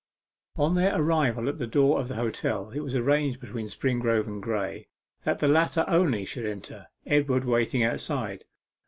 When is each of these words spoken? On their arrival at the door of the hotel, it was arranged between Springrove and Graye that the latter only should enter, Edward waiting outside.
On 0.55 0.73
their 0.73 0.99
arrival 0.99 1.47
at 1.47 1.59
the 1.59 1.67
door 1.67 1.99
of 1.99 2.07
the 2.07 2.15
hotel, 2.15 2.71
it 2.71 2.79
was 2.79 2.95
arranged 2.95 3.39
between 3.39 3.67
Springrove 3.67 4.25
and 4.25 4.41
Graye 4.41 4.87
that 5.25 5.37
the 5.37 5.47
latter 5.47 5.85
only 5.87 6.25
should 6.25 6.47
enter, 6.47 6.87
Edward 7.05 7.45
waiting 7.45 7.83
outside. 7.83 8.45